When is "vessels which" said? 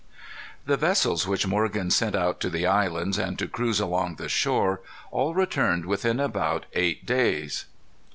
0.77-1.45